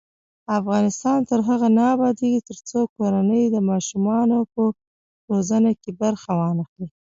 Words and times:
افغانستان 0.59 1.19
تر 1.29 1.39
هغو 1.47 1.67
نه 1.77 1.83
ابادیږي، 1.95 2.41
ترڅو 2.49 2.79
کورنۍ 2.95 3.43
د 3.49 3.57
ماشومانو 3.69 4.37
په 4.53 4.63
روزنه 5.29 5.71
کې 5.81 5.91
برخه 6.01 6.31
وانخلي. 6.39 6.85